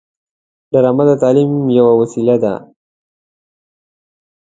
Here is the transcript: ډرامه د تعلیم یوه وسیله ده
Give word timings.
ډرامه 0.71 1.03
د 1.09 1.11
تعلیم 1.21 1.51
یوه 1.77 1.93
وسیله 2.01 2.35
ده 2.43 2.53